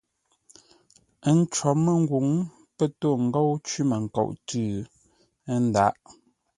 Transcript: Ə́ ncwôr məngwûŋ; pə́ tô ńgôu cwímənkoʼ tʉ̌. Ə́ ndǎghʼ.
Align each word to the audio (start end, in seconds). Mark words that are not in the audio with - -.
Ə́ 1.29 1.33
ncwôr 1.39 1.75
məngwûŋ; 1.85 2.27
pə́ 2.75 2.87
tô 2.99 3.09
ńgôu 3.25 3.51
cwímənkoʼ 3.65 4.29
tʉ̌. 4.47 4.67
Ə́ 5.51 5.57
ndǎghʼ. 5.65 5.97